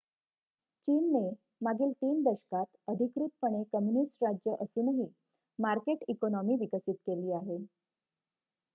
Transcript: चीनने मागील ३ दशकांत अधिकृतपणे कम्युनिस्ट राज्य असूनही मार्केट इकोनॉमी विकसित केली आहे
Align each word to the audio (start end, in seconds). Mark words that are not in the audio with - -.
चीनने 0.87 1.19
मागील 1.61 1.91
३ 2.01 2.23
दशकांत 2.23 2.77
अधिकृतपणे 2.87 3.63
कम्युनिस्ट 3.73 4.23
राज्य 4.23 4.55
असूनही 4.59 5.07
मार्केट 5.59 6.03
इकोनॉमी 6.07 6.55
विकसित 6.55 6.95
केली 7.01 7.31
आहे 7.33 7.63